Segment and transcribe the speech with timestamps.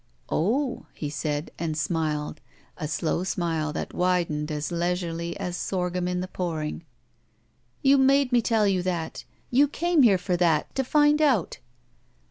[0.29, 2.41] ''Oh/' he said, and smiled,
[2.75, 6.81] a slow smile that widened as leisurely as sorghtun in the potuing.
[7.83, 9.25] "You made me tell you that!
[9.51, 10.73] You came here for that.
[10.73, 11.59] To find out!"